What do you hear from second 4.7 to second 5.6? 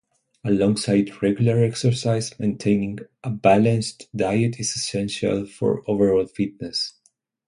essential